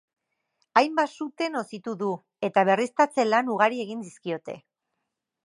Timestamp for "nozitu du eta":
1.55-2.65